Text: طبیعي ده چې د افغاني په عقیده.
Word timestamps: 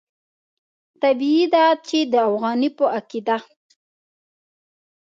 طبیعي 1.01 1.45
ده 1.53 1.65
چې 1.87 1.99
د 2.11 2.13
افغاني 2.29 2.69
په 2.77 2.85
عقیده. 2.97 3.37